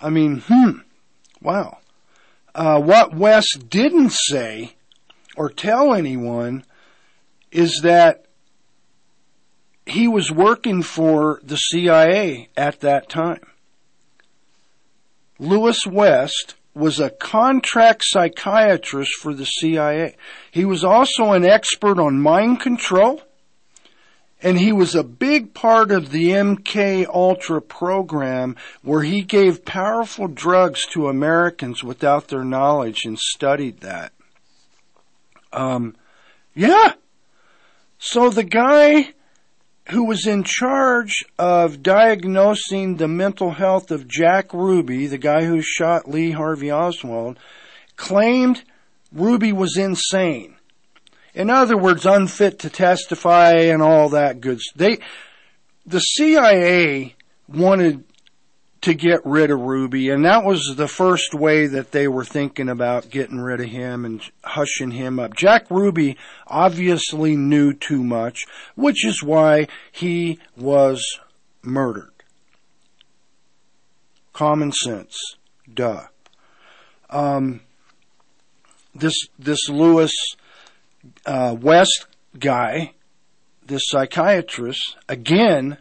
[0.00, 0.78] I mean, hmm.
[1.46, 1.78] Wow.
[2.56, 4.74] Uh, what West didn't say
[5.36, 6.64] or tell anyone
[7.52, 8.24] is that
[9.86, 13.46] he was working for the CIA at that time.
[15.38, 20.16] Louis West was a contract psychiatrist for the CIA.
[20.50, 23.22] He was also an expert on mind control
[24.42, 30.28] and he was a big part of the MK Ultra program where he gave powerful
[30.28, 34.12] drugs to Americans without their knowledge and studied that.
[35.52, 35.96] Um,
[36.54, 36.94] yeah.
[37.98, 39.14] So the guy
[39.88, 45.62] who was in charge of diagnosing the mental health of Jack Ruby, the guy who
[45.62, 47.38] shot Lee Harvey Oswald,
[47.96, 48.64] claimed
[49.12, 50.55] Ruby was insane.
[51.36, 54.58] In other words, unfit to testify and all that good.
[54.74, 55.00] They,
[55.84, 57.14] the CIA
[57.46, 58.04] wanted
[58.80, 62.70] to get rid of Ruby, and that was the first way that they were thinking
[62.70, 65.36] about getting rid of him and hushing him up.
[65.36, 66.16] Jack Ruby
[66.46, 71.04] obviously knew too much, which is why he was
[71.62, 72.12] murdered.
[74.32, 75.18] Common sense.
[75.72, 76.04] Duh.
[77.10, 77.60] Um,
[78.94, 80.12] this, this Louis,
[81.26, 82.06] uh, West
[82.38, 82.92] guy,
[83.66, 85.78] this psychiatrist, again,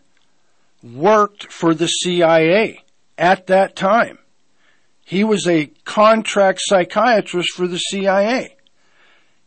[0.83, 2.83] worked for the CIA
[3.17, 4.19] at that time.
[5.03, 8.57] He was a contract psychiatrist for the CIA.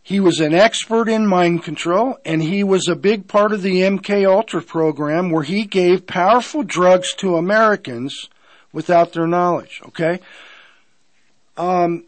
[0.02, 3.82] He was an expert in mind control and he was a big part of the
[3.82, 8.28] MK Ultra program where he gave powerful drugs to Americans
[8.72, 10.20] without their knowledge, okay?
[11.58, 12.04] Um,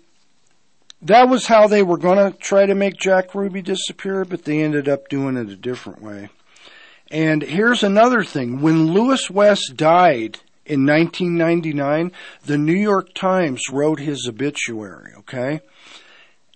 [1.02, 4.60] that was how they were going to try to make Jack Ruby disappear, but they
[4.60, 6.28] ended up doing it a different way.
[7.10, 8.60] And here's another thing.
[8.60, 12.12] When Louis West died in 1999,
[12.44, 15.60] the New York Times wrote his obituary, okay?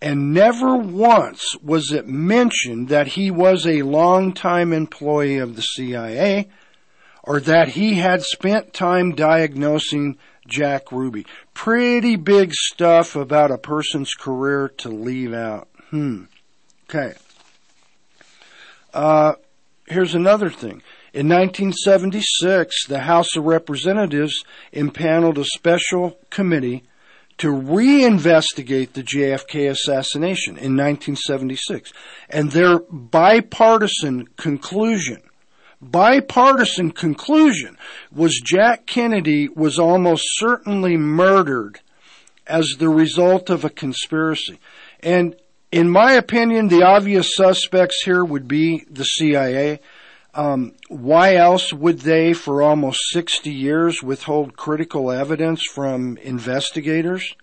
[0.01, 6.49] And never once was it mentioned that he was a longtime employee of the CIA
[7.22, 10.18] or that he had spent time diagnosing
[10.55, 11.26] Jack Ruby.
[11.52, 15.68] Pretty big stuff about a person's career to leave out.
[15.90, 16.24] Hmm.
[16.88, 17.14] Okay.
[18.92, 19.34] Uh,
[19.88, 20.82] here's another thing.
[21.12, 26.84] In 1976, the House of Representatives impaneled a special committee
[27.38, 31.92] to reinvestigate the JFK assassination in 1976.
[32.30, 35.22] And their bipartisan conclusion,
[35.91, 37.76] bipartisan conclusion
[38.12, 41.80] was Jack Kennedy was almost certainly murdered
[42.47, 44.59] as the result of a conspiracy.
[45.01, 45.37] And
[45.70, 49.80] in my opinion, the obvious suspects here would be the CIA.
[50.35, 57.35] Um, why else would they, for almost 60 years, withhold critical evidence from investigators?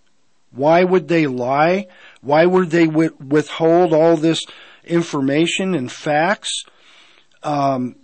[0.52, 1.88] Why would they lie?
[2.22, 4.42] Why would they withhold all this
[4.84, 6.64] information and facts?
[7.44, 7.96] Um,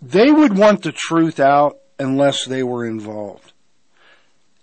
[0.00, 3.52] they would want the truth out unless they were involved.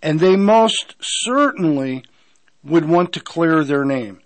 [0.02, 2.04] And they most certainly
[2.62, 4.20] would want to clear their name.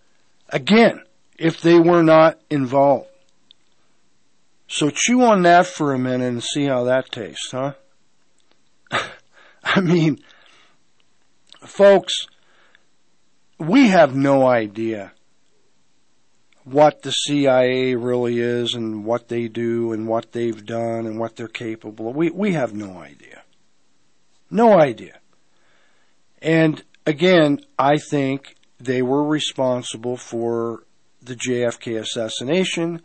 [0.49, 1.03] Again,
[1.39, 3.09] if they were not involved.
[4.69, 7.73] So chew on that for a minute and see how that tastes, huh?
[9.65, 10.21] I mean,
[11.65, 12.27] folks,
[13.59, 15.13] we have no idea
[16.65, 21.37] what the CIA really is and what they do and what they've done and what
[21.37, 22.17] they're capable of.
[22.17, 23.43] We, we have no idea.
[24.51, 25.19] No idea.
[26.43, 30.85] And again, I think they were responsible for
[31.23, 33.03] the JFK assassination.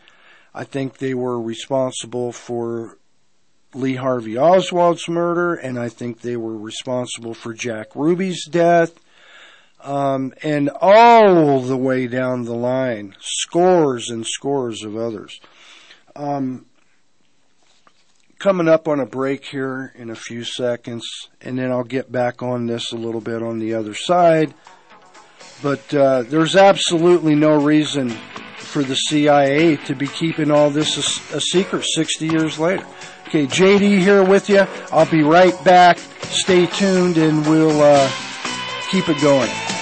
[0.53, 2.97] I think they were responsible for
[3.73, 8.97] Lee Harvey Oswald's murder, and I think they were responsible for Jack Ruby's death,
[9.81, 15.39] um, and all the way down the line, scores and scores of others.
[16.15, 16.65] Um,
[18.39, 21.07] coming up on a break here in a few seconds,
[21.41, 24.53] and then I'll get back on this a little bit on the other side.
[25.63, 28.09] But uh, there's absolutely no reason
[28.57, 32.85] for the CIA to be keeping all this a, a secret 60 years later.
[33.27, 34.65] Okay, JD here with you.
[34.91, 35.97] I'll be right back.
[35.97, 38.11] Stay tuned and we'll uh,
[38.87, 39.74] keep it going.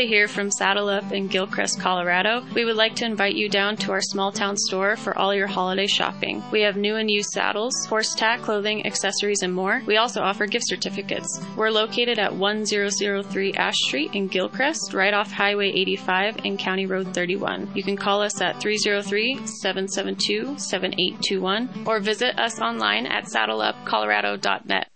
[0.00, 2.42] Riley here from Saddle Up in Gilcrest, Colorado.
[2.54, 5.46] We would like to invite you down to our small town store for all your
[5.46, 6.42] holiday shopping.
[6.50, 9.82] We have new and used saddles, horse tack, clothing, accessories, and more.
[9.84, 11.38] We also offer gift certificates.
[11.54, 17.12] We're located at 1003 Ash Street in Gilcrest, right off Highway 85 and County Road
[17.12, 17.70] 31.
[17.74, 24.88] You can call us at 303 772 7821 or visit us online at saddleupcolorado.net.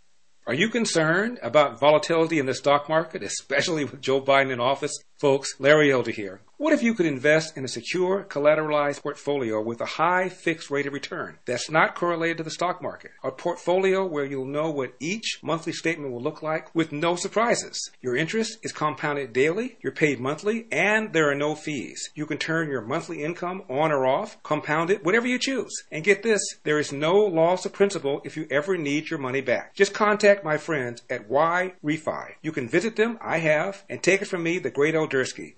[0.46, 4.92] Are you concerned about volatility in the stock market, especially with Joe Biden in office?
[5.16, 6.40] Folks, Larry Elder here.
[6.56, 10.86] What if you could invest in a secure, collateralized portfolio with a high fixed rate
[10.86, 13.10] of return that's not correlated to the stock market?
[13.24, 17.90] A portfolio where you'll know what each monthly statement will look like with no surprises.
[18.00, 22.10] Your interest is compounded daily, you're paid monthly, and there are no fees.
[22.14, 25.72] You can turn your monthly income on or off, compound it, whatever you choose.
[25.90, 29.40] And get this, there is no loss of principal if you ever need your money
[29.40, 29.74] back.
[29.74, 32.34] Just contact my friends at Y Refy.
[32.42, 34.94] You can visit them, I have, and take it from me, the great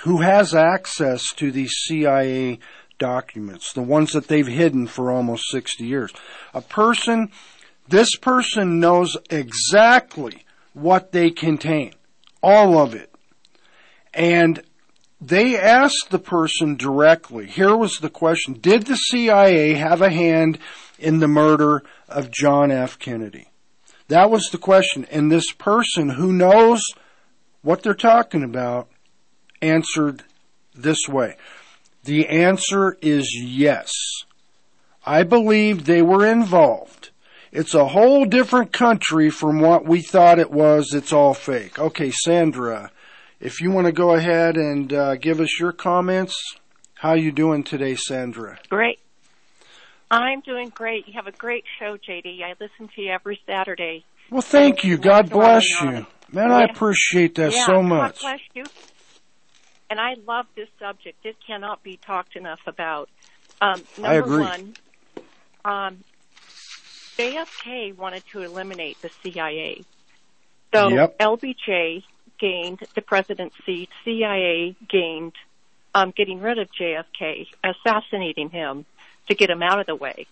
[0.00, 2.58] who has access to these CIA
[2.98, 6.12] documents, the ones that they've hidden for almost 60 years.
[6.54, 7.30] A person,
[7.88, 11.92] this person knows exactly what they contain,
[12.42, 13.12] all of it.
[14.12, 14.62] And
[15.20, 20.58] they asked the person directly, here was the question, did the CIA have a hand
[20.98, 22.98] in the murder of John F.
[22.98, 23.48] Kennedy?
[24.08, 25.06] That was the question.
[25.10, 26.82] And this person who knows
[27.62, 28.88] what they're talking about
[29.60, 30.24] answered
[30.74, 31.36] this way.
[32.04, 33.92] The answer is yes.
[35.04, 37.10] I believe they were involved.
[37.52, 40.92] It's a whole different country from what we thought it was.
[40.92, 41.78] It's all fake.
[41.78, 42.90] Okay, Sandra,
[43.40, 46.36] if you want to go ahead and uh, give us your comments,
[46.94, 48.58] how you doing today, Sandra?
[48.68, 49.00] Great.
[50.10, 51.06] I'm doing great.
[51.06, 52.42] You have a great show, JD.
[52.42, 54.04] I listen to you every Saturday.
[54.30, 54.98] Well, thank you.
[54.98, 56.06] God bless you.
[56.32, 58.20] Man, I appreciate that yeah, so much.
[58.22, 58.64] God bless you.
[59.88, 61.24] And I love this subject.
[61.24, 63.08] It cannot be talked enough about.
[63.60, 64.42] Um, number I agree.
[64.42, 64.76] one,
[65.64, 66.04] um,
[67.18, 69.84] JFK wanted to eliminate the CIA.
[70.74, 71.18] So Yep.
[71.18, 72.02] LBJ
[72.38, 73.88] gained the presidency.
[74.04, 75.32] CIA gained
[75.94, 78.84] um, getting rid of JFK, assassinating him
[79.28, 80.26] to get him out of the way.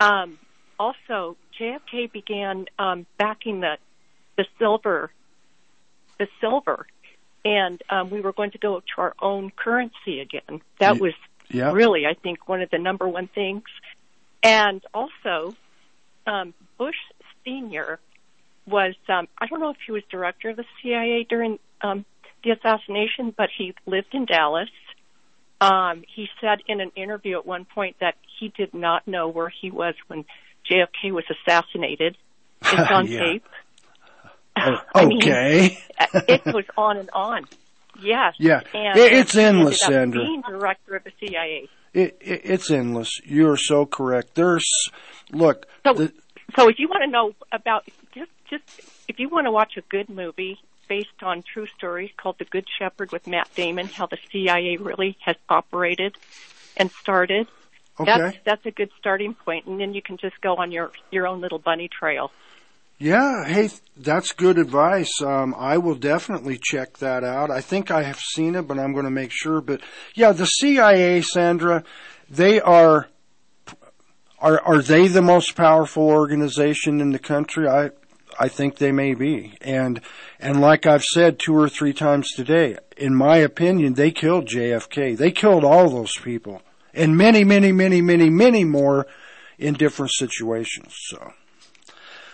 [0.00, 0.38] Um,
[0.78, 3.78] also, JFK began um, backing the
[4.36, 5.12] the silver,
[6.18, 6.86] the silver,
[7.44, 10.60] and um, we were going to go to our own currency again.
[10.80, 11.14] That was
[11.48, 11.70] yeah.
[11.72, 13.62] really, I think, one of the number one things.
[14.42, 15.54] And also,
[16.26, 16.96] um, Bush
[17.44, 18.00] Senior
[18.66, 22.04] was um, I don't know if he was director of the CIA during um,
[22.42, 24.70] the assassination, but he lived in Dallas.
[25.60, 29.48] Um, he said in an interview at one point that he did not know where
[29.48, 30.24] he was when
[30.70, 32.16] JFK was assassinated.
[32.66, 33.18] It's on Yeah.
[33.20, 33.44] tape.
[34.56, 35.78] Oh, I mean, okay.
[36.28, 37.44] it was on and on.
[38.00, 38.34] Yes.
[38.38, 38.60] Yeah.
[38.72, 40.22] And It- it's endless, Sandra.
[40.24, 41.68] Being director of the CIA.
[41.92, 43.10] It, it, it's endless.
[43.24, 44.34] You're so correct.
[44.34, 44.66] There's,
[45.30, 46.12] look, the,
[46.56, 47.84] So if you want to know about
[48.14, 48.64] just just
[49.08, 52.66] if you want to watch a good movie based on true stories called The Good
[52.78, 56.16] Shepherd with Matt Damon, how the CIA really has operated
[56.76, 57.46] and started.
[57.98, 61.26] That's that's a good starting point, and then you can just go on your your
[61.26, 62.32] own little bunny trail.
[62.98, 65.22] yeah, hey, that's good advice.
[65.22, 67.50] Um, I will definitely check that out.
[67.50, 69.60] I think I have seen it, but I'm going to make sure.
[69.60, 69.80] But
[70.14, 71.84] yeah, the CIA, Sandra,
[72.28, 73.08] they are,
[74.40, 77.68] are, are they the most powerful organization in the country?
[77.68, 77.90] I,
[78.40, 79.54] I think they may be.
[79.60, 80.00] And,
[80.40, 85.16] and like I've said two or three times today, in my opinion, they killed JFK.
[85.16, 86.62] They killed all those people
[86.94, 89.06] and many, many, many, many, many more
[89.58, 90.94] in different situations.
[91.08, 91.32] So.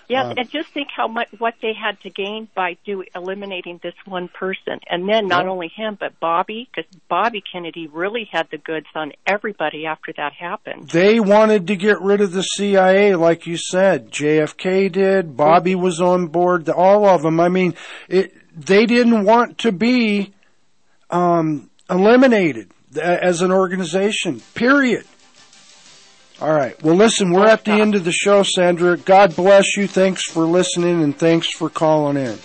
[0.09, 3.79] Yes, Uh, and just think how much what they had to gain by do eliminating
[3.81, 5.51] this one person, and then not Yeah.
[5.53, 10.33] only him but Bobby, because Bobby Kennedy really had the goods on everybody after that
[10.33, 10.89] happened.
[10.91, 14.11] They wanted to get rid of the CIA, like you said.
[14.11, 15.37] JFK did.
[15.37, 16.69] Bobby was on board.
[16.69, 17.39] All of them.
[17.39, 17.75] I mean,
[18.09, 20.35] it, they didn't want to be
[21.11, 24.41] um, eliminated as an organization.
[24.55, 25.07] Period.
[26.41, 26.81] All right.
[26.83, 28.97] Well, listen, we're at the end of the show, Sandra.
[28.97, 29.87] God bless you.
[29.87, 32.39] Thanks for listening and thanks for calling in.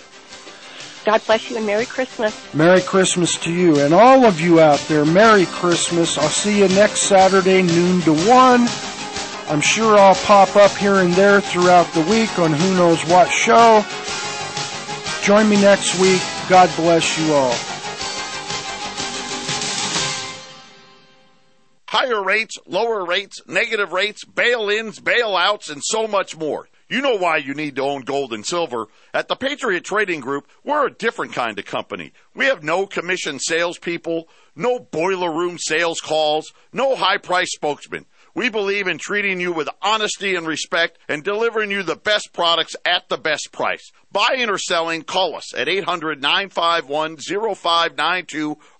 [1.06, 2.34] God bless you and Merry Christmas.
[2.52, 5.04] Merry Christmas to you and all of you out there.
[5.04, 6.18] Merry Christmas.
[6.18, 8.66] I'll see you next Saturday, noon to 1.
[9.48, 13.30] I'm sure I'll pop up here and there throughout the week on who knows what
[13.30, 13.84] show.
[15.22, 16.20] Join me next week.
[16.48, 17.54] God bless you all.
[21.98, 26.68] Higher rates, lower rates, negative rates, bail-ins, bailouts, and so much more.
[26.90, 28.88] You know why you need to own gold and silver.
[29.14, 32.12] At the Patriot Trading Group, we're a different kind of company.
[32.34, 38.04] We have no commission salespeople, no boiler room sales calls, no high price spokesmen.
[38.34, 42.76] We believe in treating you with honesty and respect and delivering you the best products
[42.84, 43.90] at the best price.
[44.12, 48.58] Buying or selling, call us at 800 951 0592